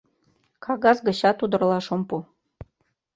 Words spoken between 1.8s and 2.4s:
ом пу.